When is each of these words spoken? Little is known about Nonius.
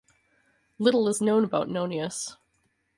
Little 0.79 1.07
is 1.09 1.21
known 1.21 1.43
about 1.43 1.67
Nonius. 1.69 2.35